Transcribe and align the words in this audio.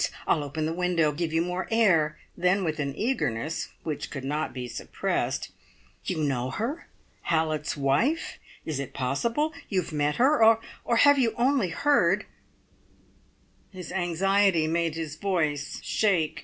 I'll 0.25 0.43
open 0.43 0.65
the 0.65 0.73
window 0.73 1.11
give 1.11 1.31
you 1.31 1.43
more 1.43 1.67
air." 1.69 2.17
Then 2.35 2.63
with 2.63 2.79
an 2.79 2.95
eagerness 2.95 3.67
which 3.83 4.09
could 4.09 4.23
not 4.23 4.51
be 4.51 4.67
suppressed, 4.67 5.51
"You 6.05 6.23
know 6.23 6.49
her? 6.49 6.87
Hallett's 7.29 7.77
wife? 7.77 8.39
Is 8.65 8.79
it 8.79 8.95
possible? 8.95 9.53
You 9.69 9.83
have 9.83 9.93
met 9.93 10.15
her; 10.15 10.43
or 10.83 10.95
have 10.95 11.19
you 11.19 11.35
only 11.37 11.69
heard" 11.69 12.25
His 13.69 13.91
anxiety 13.91 14.65
made 14.65 14.95
his 14.95 15.17
voice 15.17 15.79
shake. 15.83 16.39